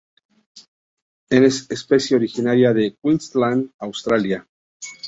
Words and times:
Es 1.29 1.69
especie 1.69 2.17
originaria 2.17 2.73
de 2.73 2.95
Queensland, 2.99 3.71
Australia. 3.77 4.47